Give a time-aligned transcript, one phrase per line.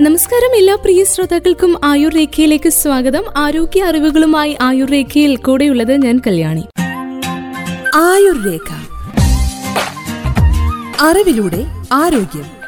[0.00, 3.24] നമസ്കാരം എല്ലാ പ്രിയ ശ്രോതാക്കൾക്കും ആയുർ രേഖയിലേക്ക് സ്വാഗതം.
[3.36, 6.64] ആരോഗ്യ അറിവുകളുമായി ആയുർ രേഖയിൽ കൂടെയുള്ളത് ഞാൻ കല്യാണി.
[7.94, 8.70] ആയുർ രേഖ.
[11.00, 12.59] അറിവിലൂടെ ആരോഗ്യം.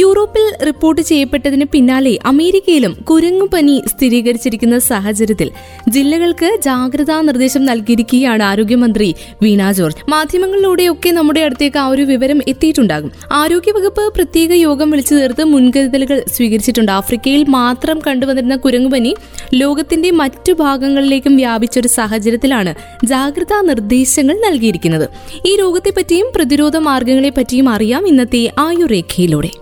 [0.00, 5.48] യൂറോപ്പിൽ റിപ്പോർട്ട് ചെയ്യപ്പെട്ടതിന് പിന്നാലെ അമേരിക്കയിലും കുരങ്ങുപനി സ്ഥിരീകരിച്ചിരിക്കുന്ന സാഹചര്യത്തിൽ
[5.88, 9.08] ജില്ലകൾക്ക് ജാഗ്രതാ നിർദ്ദേശം നൽകിയിരിക്കുകയാണ് ആരോഗ്യമന്ത്രി
[9.42, 10.00] വീണ ജോർജ്.
[10.08, 13.12] മാധ്യമങ്ങളിലൂടെയൊക്കെ നമ്മുടെ അടുത്തേക്ക് ആ ഒരു വിവരം എത്തിയിട്ടുണ്ടാകും.
[13.32, 16.92] ആരോഗ്യവകുപ്പ് പ്രത്യേക യോഗം വിളിച്ചു ചേർത്ത് മുൻകരുതലുകൾ സ്വീകരിച്ചിട്ടുണ്ട്.
[16.92, 19.14] ആഫ്രിക്കയിൽ മാത്രം കണ്ടുവന്നിരുന്ന കുരങ്ങുപനി
[19.54, 25.06] ലോകത്തിന്റെ മറ്റു ഭാഗങ്ങളിലേക്കും വ്യാപിച്ചൊരു സാഹചര്യത്തിലാണ് ജാഗ്രതാ നിർദ്ദേശങ്ങൾ നൽകിയിരിക്കുന്നത്.
[25.46, 29.52] ഈ രോഗത്തെപ്പറ്റിയും പ്രതിരോധ മാർഗങ്ങളെപ്പറ്റിയും അറിയാം ഇന്നത്തെ ആയുർരേഖയിലൂടെ.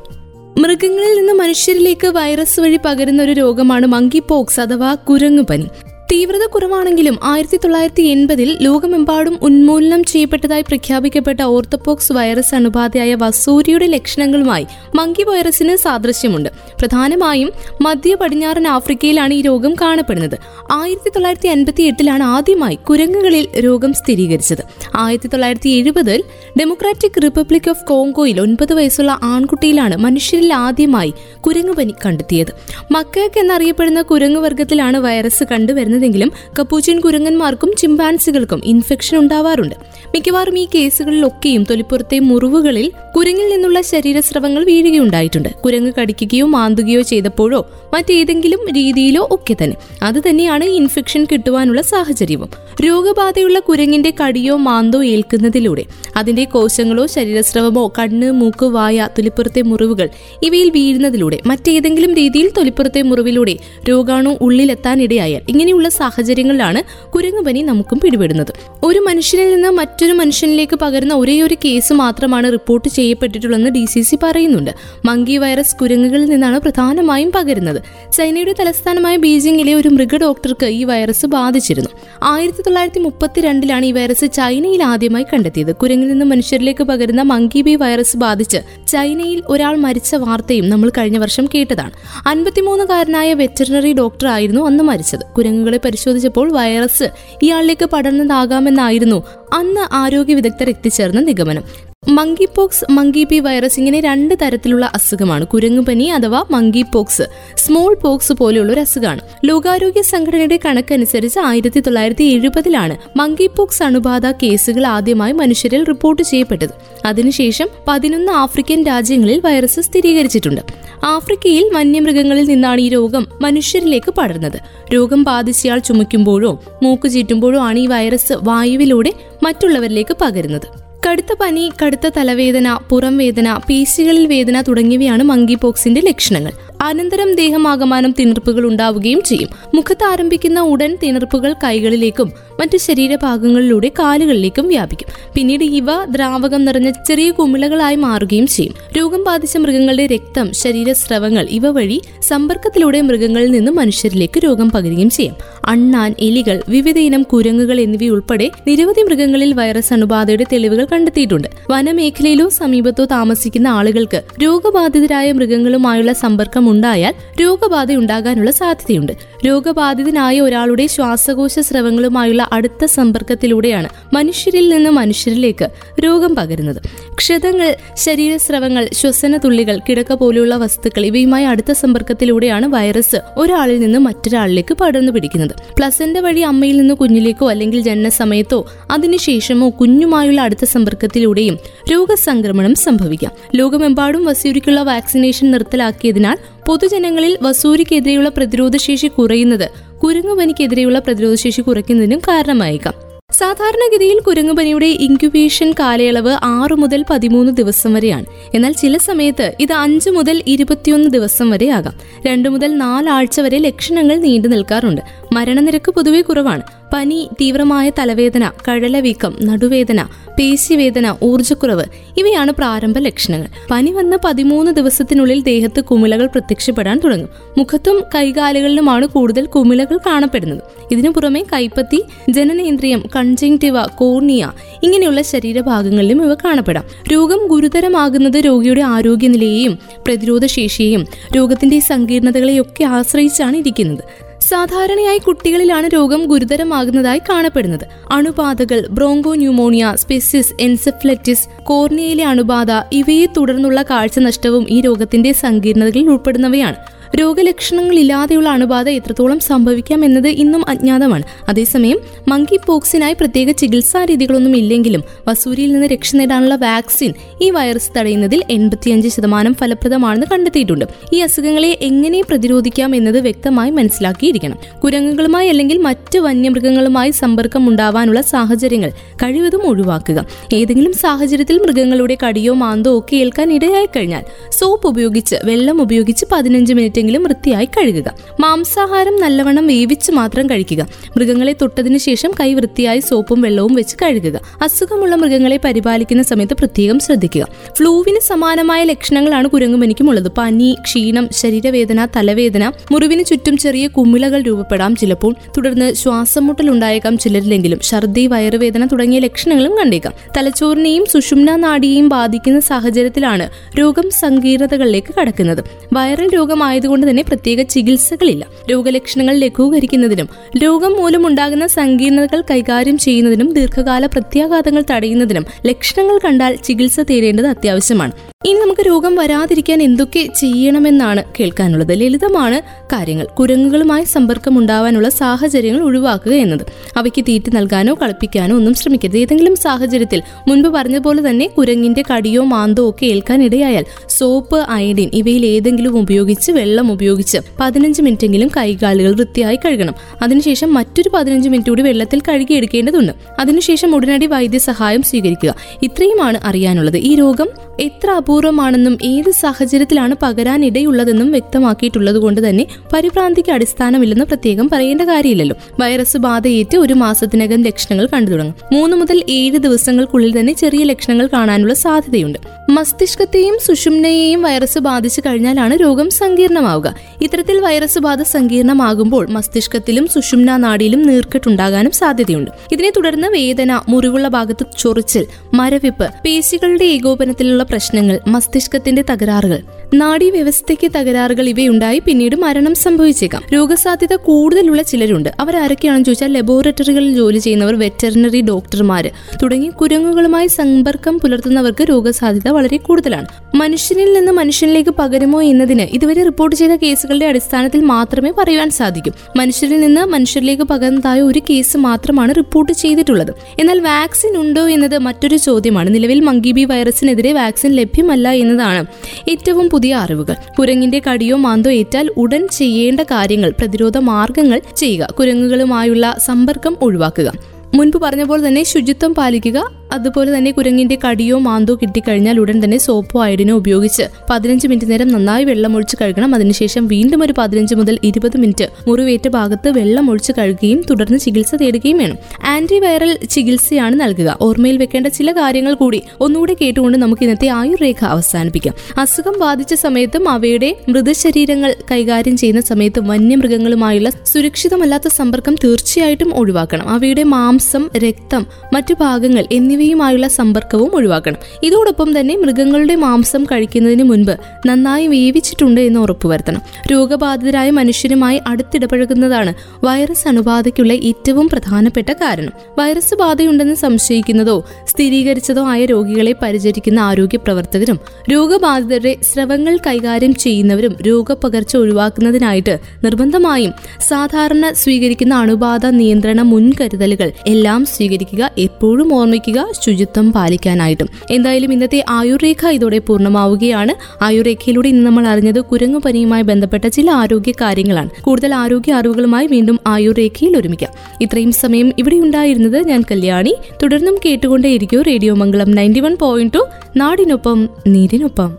[0.59, 5.67] മൃഗങ്ങളിൽ നിന്ന് മനുഷ്യരിലേക്ക് വൈറസ് വഴി പകരുന്ന ഒരു രോഗമാണ് മങ്കി പോക്സ് അഥവാ കുരങ്ങുപനി.
[6.13, 15.23] തീവ്രത കുറവാണെങ്കിലും ആയിരത്തി തൊള്ളായിരത്തി എൺപതിൽ ലോകമെമ്പാടും ഉന്മൂലനം ചെയ്യപ്പെട്ടതായി പ്രഖ്യാപിക്കപ്പെട്ട ഓർത്തപോക്സ് വൈറസ് അണുബാധയായ വസൂരിയുടെ ലക്ഷണങ്ങളുമായി മങ്കി
[15.23, 16.49] വൈറസിന് സാദൃശ്യമുണ്ട്.
[16.81, 20.39] പ്രധാനമായും മധ്യ പടിഞ്ഞാറൻ ആഫ്രിക്കയിലാണ് ഈ രോഗം കാണപ്പെടുന്നത്.
[20.73, 24.63] ആയിരത്തി തൊള്ളായിരത്തി അൻപത്തി എട്ടിലാണ് ആദ്യമായി കുരങ്ങുകളിൽ രോഗം സ്ഥിരീകരിച്ചത്.
[24.97, 26.25] ആയിരത്തി തൊള്ളായിരത്തി എഴുപതിൽ
[26.61, 32.53] ഡെമോക്രാറ്റിക് റിപ്പബ്ലിക് ഓഫ് കോങ്കോയിൽ ഒൻപത് വയസ്സുള്ള ആൺകുട്ടിയിലാണ് മനുഷ്യരിൽ ആദ്യമായി കുരങ്ങുപനി കണ്ടെത്തിയത്.
[32.91, 35.94] മക്കയ്ക്ക് എന്നറിയപ്പെടുന്ന കുരങ്ങു വർഗത്തിലാണ് വൈറസ് കണ്ടുവരുന്നത്.
[35.95, 39.75] വരുന്നതെങ്കിലും കപ്പൂച്ചിൻ കുരങ്ങന്മാർക്കും ചിമ്പാൻസികൾക്കും ഇൻഫെക്ഷൻ ഉണ്ടാവാറുണ്ട്.
[40.15, 45.49] മിക്കവാറും ഈ കേസുകളിലൊക്കെയും തൊലിപ്പുറത്തെ മുറിവുകളിൽ കുരങ്ങിൽ നിന്നുള്ള ശരീരസ്രവങ്ങൾ വീഴുകയുണ്ടായിട്ടുണ്ട്.
[45.65, 47.61] കുരങ്ങ് കടിക്കുകയോ മാന്തുകയോ ചെയ്തപ്പോഴോ
[47.95, 49.77] മറ്റേതെങ്കിലും രീതിയിലോ ഒക്കെ തന്നെ.
[50.03, 52.51] അത് തന്നെയാണ് ഇൻഫെക്ഷൻ കിട്ടുവാനുള്ള സാഹചര്യവും.
[52.85, 55.85] രോഗബാധയുള്ള കുരങ്ങിന്റെ കടിയോ മാന്തോ ഏൽക്കുന്നതിലൂടെ
[56.17, 60.09] അതിന്റെ കോശങ്ങളോ ശരീരസ്രവമോ കണ്ണ് മൂക്ക് വായ തൊലിപ്പുറത്തെ മുറിവുകൾ
[60.43, 63.55] ഇവയിൽ വീഴുന്നതിലൂടെ മറ്റേതെങ്കിലും രീതിയിൽ തൊലിപ്പുറത്തെ മുറിവിലൂടെ
[63.89, 68.53] രോഗാണു ഉള്ളിലെത്താനിടയായാൽ ഇങ്ങനെയുള്ള ഉള്ള സാഹചര്യങ്ങളിലാണ് കുരങ്ങുപനി നമുക്കും പിടിപെടുന്നത്.
[68.83, 74.17] ഒരു മനുഷ്യനിൽ നിന്ന് മറ്റൊരു മനുഷ്യനിലേക്ക് പകരുന്ന ഒരേ ഒരു കേസ് മാത്രമാണ് റിപ്പോർട്ട് ചെയ്യപ്പെട്ടിട്ടുള്ളതെന്ന് ഡി സി സി
[74.23, 74.71] പറയുന്നുണ്ട്.
[75.05, 77.81] മങ്കി വൈറസ് കുരങ്ങുകളിൽ നിന്നാണ് പ്രധാനമായും പകരുന്നത്.
[78.13, 81.91] ചൈനയുടെ തലസ്ഥാനമായ ബീജിംഗിലെ ഒരു മൃഗ ഡോക്ടർക്ക് ഈ വൈറസ് ബാധിച്ചിരുന്നു.
[82.23, 85.75] ആയിരത്തി തൊള്ളായിരത്തി മുപ്പത്തിരണ്ടിലാണ് ഈ വൈറസ് ചൈനയിൽ ആദ്യമായി കണ്ടെത്തിയത്.
[85.83, 91.47] കുരങ്ങിൽ നിന്ന് മനുഷ്യരിലേക്ക് പകരുന്ന മങ്കി ബി വൈറസ് ബാധിച്ച് ചൈനയിൽ ഒരാൾ മരിച്ച വാർത്തയും നമ്മൾ കഴിഞ്ഞ വർഷം
[91.55, 91.93] കേട്ടതാണ്.
[92.29, 95.25] അൻപത്തിമൂന്നുകാരനായ വെറ്ററിനറി ഡോക്ടർ ആയിരുന്നു അന്ന് മരിച്ചത്.
[95.37, 97.07] കുരങ്ങുകൾ കുട്ടികളെ പരിശോധിച്ചപ്പോൾ വൈറസ്
[97.43, 99.19] ഇയാളിലേക്ക് പടർന്നതാകാമെന്നായിരുന്നു
[99.53, 101.65] അന്ന് ആരോഗ്യ വിദഗ്ധർ എത്തിച്ചേർന്ന നിഗമനം.
[102.09, 105.47] Monkeypox monkey P virus ഇങ്ങനെ രണ്ട് തരത്തിലുള്ള അസുഖമാണ്.
[105.47, 107.23] കുരങ്ങുപനി അഥവാ മങ്കി പോക്സ്
[107.57, 114.87] സ്മോൾ പോക്സ് പോലെയുള്ള ഒരു അസുഖമാണ് ലോകാരോഗ്യ സംഘടനയുടെ കണക്കനുസരിച്ച് ആയിരത്തി തൊള്ളായിരത്തി എഴുപതിലാണ് മങ്കി പോക്സ് അണുബാധ കേസുകൾ
[114.87, 116.71] ആദ്യമായി മനുഷ്യരിൽ റിപ്പോർട്ട് ചെയ്യപ്പെട്ടത്.
[117.05, 120.61] അതിനുശേഷം പതിനൊന്ന് ആഫ്രിക്കൻ രാജ്യങ്ങളിൽ വൈറസ് സ്ഥിരീകരിച്ചിട്ടുണ്ട്.
[121.05, 124.59] ആഫ്രിക്കയിൽ വന്യമൃഗങ്ങളിൽ നിന്നാണ് ഈ രോഗം മനുഷ്യരിലേക്ക് പടർന്നത്
[124.95, 130.84] രോഗം ബാധിച്ചയാൾ ചുമയ്ക്കുമ്പോഴോ മൂക്ക് ചീറ്റുമ്പോഴോ ആണ് ഈ വൈറസ് വായുവിലൂടെ മറ്റുള്ളവരിലേക്ക് പകരുന്നത്.
[131.07, 136.53] കടുത്ത പനി കടുത്ത തലവേദന പുറം വേദന പേശികളിൽ വേദന തുടങ്ങിയവയാണ് മങ്കി പോക്സിന്റെ ലക്ഷണങ്ങൾ.
[136.85, 139.49] അനന്തരം ദേഹമാകമാനം തിണർപ്പുകൾ ഉണ്ടാവുകയും ചെയ്യും.
[139.75, 145.09] മുഖത്ത് ആരംഭിക്കുന്ന ഉടൻ തിണർപ്പുകൾ കൈകളിലേക്കും മറ്റു ശരീരഭാഗങ്ങളിലൂടെ കാലുകളിലേക്കും വ്യാപിക്കും.
[145.35, 148.75] പിന്നീട് ഇവ ദ്രാവകം നിറഞ്ഞ ചെറിയ കുമിളകളായി മാറുകയും ചെയ്യും.
[148.99, 155.35] രോഗം ബാധിച്ച മൃഗങ്ങളുടെ രക്തം ശരീരസ്രവങ്ങൾ ഇവ വഴി സമ്പർക്കത്തിലൂടെ മൃഗങ്ങളിൽ നിന്ന് മനുഷ്യരിലേക്ക് രോഗം പകരുകയും ചെയ്യും.
[155.65, 161.49] അണ്ണാൻ എലികൾ വിവിധയിനം കുരങ്ങുകൾ എന്നിവയുൾപ്പെടെ നിരവധി മൃഗങ്ങളിൽ വൈറസ് അണുബാധയുടെ തെളിവുകൾ കണ്ടെത്തിയിട്ടുണ്ട്.
[161.71, 169.13] വനമേഖലയിലോ സമീപത്തോ താമസിക്കുന്ന ആളുകൾക്ക് രോഗബാധിതരായ മൃഗങ്ങളുമായുള്ള സമ്പർക്കം ഉണ്ടായാൽ രോഗബാധ ഉണ്ടാകാനുള്ള സാധ്യതയുണ്ട്.
[169.47, 175.67] രോഗബാധിതനായ ഒരാളുടെ ശ്വാസകോശ സ്രവങ്ങളുമായുള്ള അടുത്ത സമ്പർക്കത്തിലൂടെയാണ് മനുഷ്യരിൽ നിന്ന് മനുഷ്യരിലേക്ക്
[176.05, 176.81] രോഗം പകരുന്നത്.
[177.15, 185.13] ക്ഷതങ്ങൾ ശരീരസ്രവങ്ങൾ ശ്വസന തുള്ളികൾ കിടക്ക പോലെയുള്ള വസ്തുക്കൾ ഇവയുമായി അടുത്ത സമ്പർക്കത്തിലൂടെയാണ് വൈറസ് ഒരാളിൽ നിന്ന് മറ്റൊരാളിലേക്ക് പടർന്നു
[185.13, 185.55] പിടിക്കുന്നത്.
[185.79, 188.61] പ്ലസന്റെ വഴി അമ്മയിൽ നിന്ന് കുഞ്ഞിലേക്കോ അല്ലെങ്കിൽ ജനനസമയത്തോ
[188.91, 191.59] അതിനുശേഷമോ കുഞ്ഞുമായുള്ള അടുത്ത സമ്പർക്കത്തിലൂടെയും
[191.93, 193.33] രോഗസംക്രമണം സംഭവിക്കാം.
[193.55, 199.71] ലോകമെമ്പാടും വസൂരിക്കുള്ള വാക്സിനേഷൻ നിർത്തലാക്കിയതിനാൽ പൊതുജനങ്ങളിൽ വസൂരിക്കെതിരെയുള്ള പ്രതിരോധശേഷി കുറയുന്നത്
[200.05, 202.95] കുരങ്ങുപനിക്കെതിരെയുള്ള പ്രതിരോധശേഷി കുറയ്ക്കുന്നതിനും കാരണമായേക്കാം.
[203.33, 208.27] സാധാരണഗതിയിൽ കുരങ്ങുപനിയുടെ ഇൻക്യുബേഷൻ കാലയളവ് ആറു മുതൽ പതിമൂന്ന് ദിവസം വരെയാണ്.
[208.55, 211.93] എന്നാൽ ചില സമയത്ത് ഇത് അഞ്ചു മുതൽ ഇരുപത്തിയൊന്ന് ദിവസം വരെ ആകാം.
[212.27, 215.01] രണ്ടു മുതൽ നാലാഴ്ച വരെ ലക്ഷണങ്ങൾ നീണ്ടു നിൽക്കാറുണ്ട്
[215.33, 216.63] മരണനിരക്ക് പൊതുവെ കുറവാണ്.
[216.95, 220.03] പനി തീവ്രമായ തലവേദന കഴലവീക്കം നടുവേദന
[220.39, 221.85] പേശിവേദന ഊർജക്കുറവ്
[222.17, 223.47] ഇവയാണ് പ്രാരംഭ ലക്ഷണങ്ങൾ.
[223.71, 227.29] പനി വന്ന് പതിമൂന്ന് ദിവസത്തിനുള്ളിൽ ദേഹത്ത് കുമിളകൾ പ്രത്യക്ഷപ്പെടാൻ തുടങ്ങും.
[227.59, 230.59] മുഖത്തും കൈകാലുകളിലുമാണ് കൂടുതൽ കുമിളകൾ കാണപ്പെടുന്നത്.
[230.93, 234.53] ഇതിനു പുറമെ കൈപ്പത്തി ജനനേന്ദ്രിയം കൺജങ്ടിവ കോർണിയ
[234.83, 236.85] ഇങ്ങനെയുള്ള ശരീരഭാഗങ്ങളിലും ഇവ കാണപ്പെടാം.
[237.13, 241.07] രോഗം ഗുരുതരമാകുന്നത് രോഗിയുടെ ആരോഗ്യനിലയെയും പ്രതിരോധ ശേഷിയെയും
[241.37, 244.34] രോഗത്തിന്റെ സങ്കീർണതകളെയൊക്കെ ആശ്രയിച്ചാണ് ഇരിക്കുന്നത്.
[244.49, 247.87] സാധാരണയായി കുട്ടികളിലാണ് രോഗം ഗുരുതരമാകുന്നതായി കാണപ്പെടുന്നത്.
[248.13, 256.77] അണുബാധകൾ ബ്രോങ്കോ ന്യൂമോണിയ സ്പെസിസ് എൻസെഫ്ലറ്റിസ് കോർണിയയിലെ അണുബാധ ഇവയെ തുടർന്നുള്ള കാഴ്ച നഷ്ടവും ഈ രോഗത്തിന്റെ സങ്കീർണതകളിൽ ഉൾപ്പെടുന്നവയാണ്.
[257.21, 261.23] രോഗലക്ഷണങ്ങളില്ലാതെയുള്ള അണുബാധ എത്രത്തോളം സംഭവിക്കാം എന്നത് ഇന്നും അജ്ഞാതമാണ്.
[261.49, 267.13] അതേസമയം മങ്കി പോക്സിനായി പ്രത്യേക ചികിത്സാ രീതികളൊന്നും ഇല്ലെങ്കിലും വസൂരിയിൽ നിന്ന് രക്ഷ നേടാനുള്ള വാക്സിൻ
[267.43, 270.85] ഈ വൈറസ് തടയുന്നതിൽ എൺപത്തിയഞ്ച് ശതമാനം ഫലപ്രദമാണെന്ന് കണ്ടെത്തിയിട്ടുണ്ട്.
[271.13, 274.59] ഈ അസുഖങ്ങളെ എങ്ങനെ പ്രതിരോധിക്കാം എന്നത് വ്യക്തമായി മനസ്സിലാക്കിയിരിക്കണം.
[274.85, 278.91] കുരങ്ങുകളുമായി അല്ലെങ്കിൽ മറ്റ് വന്യമൃഗങ്ങളുമായി സമ്പർക്കം ഉണ്ടാവാനുള്ള സാഹചര്യങ്ങൾ
[279.23, 280.27] കഴിവതും ഒഴിവാക്കുക.
[280.55, 287.04] ഏതെങ്കിലും സാഹചര്യത്തിൽ മൃഗങ്ങളുടെ കടിയോ മാന്തോ ഒക്കെ ഏൽക്കാൻ ഇടയായി കഴിഞ്ഞാൽ സോപ്പ് ഉപയോഗിച്ച് വെള്ളം ഉപയോഗിച്ച് പതിനഞ്ച് മിനിറ്റ്
[287.05, 288.15] എങ്കിലും വൃത്തിയായി കഴുകുക.
[288.41, 290.87] മാംസാഹാരം നല്ലവണ്ണം വേവിച്ച് മാത്രം കഴിക്കുക.
[291.17, 294.41] മൃഗങ്ങളെ തൊട്ടതിനു ശേഷം കൈ വൃത്തിയായി സോപ്പും വെള്ളവും വെച്ച് കഴുകുക.
[294.63, 297.47] അസുഖമുള്ള മൃഗങ്ങളെ പരിപാലിക്കുന്ന സമയത്ത് പ്രത്യേകം ശ്രദ്ധിക്കുക.
[297.79, 305.35] ഫ്ലൂവിന് സമാനമായ ലക്ഷണങ്ങളാണ് കുരങ്ങുപനിക്കും ഉള്ളത് പനി ക്ഷീണം ശരീരവേദന തലവേദന മുറിവിന് ചുറ്റും ചെറിയ കുമിളകൾ രൂപപ്പെടാം ചിലപ്പോൾ.
[305.57, 307.81] തുടർന്ന് ശ്വാസം മുട്ടൽ ഉണ്ടായേക്കാം ചിലരിലെങ്കിലും.
[307.81, 310.13] ഛർദി വയറുവേദന തുടങ്ങിയ ലക്ഷണങ്ങളും കണ്ടേക്കാം.
[310.37, 315.65] തലച്ചോറിനെയും സുഷുമ്ന നാഡിയെയും ബാധിക്കുന്ന സാഹചര്യത്തിലാണ് രോഗം സങ്കീർണതകളിലേക്ക് കടക്കുന്നത്.
[315.93, 318.45] വൈറൽ രോഗമായതുകൊണ്ട് അതുകൊണ്ട് തന്നെ പ്രത്യേക ചികിത്സകളില്ല.
[318.71, 320.29] രോഗലക്ഷണങ്ങൾ ലഘൂകരിക്കുന്നതിനും
[320.63, 328.34] രോഗം മൂലമുണ്ടാകുന്ന സങ്കീർണതകൾ കൈകാര്യം ചെയ്യുന്നതിനും ദീർഘകാല പ്രത്യാഘാതങ്ങൾ തടയുന്നതിനും ലക്ഷണങ്ങൾ കണ്ടാൽ ചികിത്സ തേടേണ്ടത് അത്യാവശ്യമാണ്.
[328.47, 332.01] ഇനി നമുക്ക് രോഗം വരാതിരിക്കാൻ എന്തൊക്കെ ചെയ്യണമെന്നാണ് കേൾക്കാനുള്ളത്.
[332.01, 332.63] ലളിതമാണ്
[332.93, 333.27] കാര്യങ്ങൾ.
[333.27, 336.61] കുരങ്ങുകളുമായി സമ്പർക്കം ഉണ്ടാവാനുള്ള സാഹചര്യങ്ങൾ ഒഴിവാക്കുക എന്നത്.
[336.97, 339.19] അവയ്ക്ക് തീറ്റി നൽകാനോ കളിപ്പിക്കാനോ ഒന്നും ശ്രമിക്കരുത്.
[339.19, 345.99] ഏതെങ്കിലും സാഹചര്യത്തിൽ മുൻപ് പറഞ്ഞതുപോലെ തന്നെ കുരങ്ങിന്റെ കടിയോ മാന്തോ ഒക്കെ ഏൽക്കാൻ ഇടയായാൽ സോപ്പ് അയഡിൻ ഇവയിൽ ഏതെങ്കിലും
[345.99, 349.95] ഉപയോഗിച്ച് വെള്ളം ഉപയോഗിച്ച് പതിനഞ്ച് മിനിറ്റെങ്കിലും കൈകാലുകൾ വൃത്തിയായി കഴുകണം.
[350.23, 355.55] അതിനുശേഷം മറ്റൊരു പതിനഞ്ച് മിനിറ്റ് കൂടി വെള്ളത്തിൽ കഴുകിയെടുക്കേണ്ടതുണ്ട് അതിനുശേഷം ഉടനടി വൈദ്യസഹായം സ്വീകരിക്കുക.
[355.83, 356.97] ഇത്രയുമാണ് അറിയാനുള്ളത്.
[356.97, 357.49] ഈ രോഗം
[357.81, 365.57] എത്ര അപൂർവമാണെന്നും ഏത് സാഹചര്യത്തിലാണ് പകരാനിടയുള്ളതെന്നും വ്യക്തമാക്കിയിട്ടുള്ളത് കൊണ്ട് തന്നെ പരിഭ്രാന്തിക്ക് അടിസ്ഥാനമില്ലെന്ന് പ്രത്യേകം പറയേണ്ട കാര്യമില്ലല്ലോ.
[365.81, 368.55] വൈറസ് ബാധയേറ്റ് ഒരു മാസത്തിനകം ലക്ഷണങ്ങൾ കണ്ടു തുടങ്ങും.
[368.73, 372.39] മൂന്ന് മുതൽ ഏഴ് ദിവസങ്ങൾക്കുള്ളിൽ തന്നെ ചെറിയ ലക്ഷണങ്ങൾ കാണാനുള്ള സാധ്യതയുണ്ട്.
[372.71, 376.95] മസ്തിഷ്കത്തെയും സുഷുമ്നയെയും വൈറസ് ബാധിച്ചു കഴിഞ്ഞാലാണ് രോഗം സങ്കീർണമാവുക.
[377.23, 382.51] ഇത്തരത്തിൽ വൈറസ് ബാധ സങ്കീർണമാകുമ്പോൾ മസ്തിഷ്കത്തിലും സുഷുമ്ന നാടിയിലും നീർക്കെട്ടുണ്ടാകാനും സാധ്യതയുണ്ട്.
[382.73, 389.59] ഇതിനെ തുടർന്ന് വേദന മുറിവുള്ള ഭാഗത്ത് ചൊറിച്ചിൽ മരവിപ്പ് പേശികളുടെ ഏകോപനത്തിലുള്ള പ്രശ്നങ്ങൾ മസ്തിഷ്കത്തിന്റെ തകരാറുകൾ
[389.95, 393.43] നാഡീവ്യവസ്ഥയ്ക്ക് തകരാറുകൾ ഇവയുണ്ടായി പിന്നീട് മരണം സംഭവിച്ചേക്കാം.
[393.55, 395.29] രോഗസാധ്യത കൂടുതലുള്ള ചിലരുണ്ട്.
[395.41, 399.11] അവരാരൊക്കെയാണെന്ന് ചോദിച്ചാൽ ലബോറട്ടറികളിൽ ജോലി ചെയ്യുന്നവർ വെറ്ററിനറി ഡോക്ടർമാർ
[399.43, 403.27] തുടങ്ങി കുരങ്ങുകളുമായി സമ്പർക്കം പുലർത്തുന്നവർക്ക് രോഗസാധ്യത വളരെ കൂടുതലാണ്.
[403.55, 409.13] മനുഷ്യനിൽ നിന്ന് മനുഷ്യനിലേക്ക് പകരുമോ എന്നതിന് ഇതുവരെ റിപ്പോർട്ട് ചെയ്ത കേസുകളുടെ അടിസ്ഥാനത്തിൽ മാത്രമേ പറയുവാൻ സാധിക്കൂ.
[409.37, 413.31] മനുഷ്യരിൽ നിന്ന് മനുഷ്യരിലേക്ക് പകർന്നതായ ഒരു കേസ് മാത്രമാണ് റിപ്പോർട്ട് ചെയ്തിട്ടുള്ളത്.
[413.61, 415.95] എന്നാൽ വാക്സിൻ ഉണ്ടോ എന്നത് മറ്റൊരു ചോദ്യമാണ്.
[415.95, 417.73] നിലവിൽ മങ്കിബി വൈറസിനെതിരെ വാക്സിൻ
[418.05, 418.85] ലഭ്യമല്ല എന്നതാണ്
[419.31, 420.37] ഏറ്റവും പുതിയ അറിവുകൾ.
[420.59, 427.33] കുരങ്ങിന്റെ കടിയോ മാന്തോ ഏറ്റാൽ ഉടൻ ചെയ്യേണ്ട കാര്യങ്ങൾ പ്രതിരോധ മാർഗങ്ങൾ ചെയ്യുക കുരങ്ങുകളുമായുള്ള സമ്പർക്കം ഒഴിവാക്കുക.
[427.75, 429.59] മുൻപ് പറഞ്ഞ പോലെ തന്നെ ശുചിത്വം പാലിക്കുക
[429.95, 435.45] അതുപോലെ തന്നെ കുരങ്ങിന്റെ കടിയോ മാന്തോ കിട്ടിക്കഴിഞ്ഞാൽ ഉടൻ തന്നെ സോപ്പോ അയഡിനോ ഉപയോഗിച്ച് പതിനഞ്ച് മിനിറ്റ് നേരം നന്നായി
[435.45, 436.35] വെള്ളം ഒഴിച്ച് കഴുകണം.
[436.35, 441.99] അതിനുശേഷം വീണ്ടും ഒരു പതിനഞ്ച് മുതൽ ഇരുപത് മിനിറ്റ് മുറിവേറ്റ ഭാഗത്ത് വെള്ളം ഒഴിച്ച് കഴുകുകയും തുടർന്ന് ചികിത്സ തേടുകയും
[441.99, 442.17] വേണം.
[442.47, 444.39] ആന്റി വൈറൽ ചികിത്സയാണ് നൽകുക.
[444.41, 448.75] ഓർമ്മയിൽ വെക്കേണ്ട ചില കാര്യങ്ങൾ കൂടി ഒന്നുകൂടി കേട്ടുകൊണ്ട് നമുക്ക് ഇന്നത്തെ ആയുർരേഖ അവസാനിപ്പിക്കാം.
[449.01, 456.89] അസുഖം ബാധിച്ച സമയത്തും അവയുടെ മൃതശരീരങ്ങൾ കൈകാര്യം ചെയ്യുന്ന സമയത്തും വന്യമൃഗങ്ങളുമായുള്ള സുരക്ഷിതമല്ലാത്ത സമ്പർക്കം തീർച്ചയായിട്ടും ഒഴിവാക്കണം.
[456.89, 461.39] അവയുടെ മാംസം രക്തം മറ്റു ഭാഗങ്ങൾ എന്നിവ എന്നിവയുമായുള്ള സമ്പർക്കവും ഒഴിവാക്കണം.
[461.63, 464.35] ഇതോടൊപ്പം തന്നെ മൃഗങ്ങളുടെ മാംസം കഴിക്കുന്നതിന് മുൻപ്
[464.67, 466.63] നന്നായി വേവിച്ചിട്ടുണ്ട് എന്ന് ഉറപ്പുവരുത്തണം.
[466.93, 469.53] രോഗബാധിതരായ മനുഷ്യരുമായി അടുത്തിടപഴകുന്നതാണ്
[469.85, 472.53] വൈറസ് അണുബാധയ്ക്കുള്ള ഏറ്റവും പ്രധാനപ്പെട്ട കാരണം.
[472.79, 474.57] വൈറസ് ബാധയുണ്ടെന്ന് സംശയിക്കുന്നതോ
[474.87, 478.01] സ്ഥിരീകരിച്ചതോ ആയ രോഗികളെ പരിചരിക്കുന്ന ആരോഗ്യ പ്രവർത്തകരും
[478.33, 483.75] രോഗബാധിതരുടെ സ്രവങ്ങൾ കൈകാര്യം ചെയ്യുന്നവരും രോഗപകർച്ച ഒഴിവാക്കുന്നതിനായിട്ട് നിർബന്ധമായും
[484.09, 491.09] സാധാരണ സ്വീകരിക്കുന്ന അണുബാധ നിയന്ത്രണ മുൻകരുതലുകൾ എല്ലാം സ്വീകരിക്കുക എപ്പോഴും ഓർമ്മിക്കുക ശുചിത്വം പാലിക്കാനായിട്ടും.
[491.31, 494.25] എന്തായാലും ഇന്നത്തെ ആയുർരേഖ ഇതോടെ പൂർണമാവുകയാണ്.
[494.25, 498.11] ആയുർരേഖയിലൂടെ ഇന്ന് നമ്മൾ അറിഞ്ഞത് കുരങ്ങു പനിയുമായി ബന്ധപ്പെട്ട ചില ആരോഗ്യ കാര്യങ്ങളാണ്.
[498.21, 501.19] കൂടുതൽ ആരോഗ്യ അറിവുകളുമായി വീണ്ടും ആയുർരേഖയിൽ ഒരുമിക്കാം.
[501.21, 503.57] ഇത്രയും സമയം ഇവിടെ ഉണ്ടായിരുന്നത് ഞാൻ കല്യാണി.
[503.83, 506.69] തുടർന്നും കേട്ടുകൊണ്ടേയിരിക്കും radio Mangalam ninety one point two.
[506.97, 508.57] നാടിനൊപ്പം നീരിനൊപ്പം.